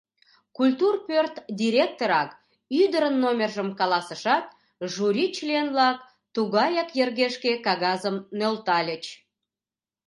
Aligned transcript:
Культур 0.57 0.93
пӧрт 1.07 1.35
директорак 1.61 2.29
ӱдырын 2.81 3.15
номержым 3.23 3.69
каласышат, 3.79 4.45
жюри 4.91 5.25
член-влак 5.37 5.97
тугаяк 6.33 6.89
йыргешке 6.97 7.51
кагазым 7.65 8.15
нӧлтальыч. 8.37 9.03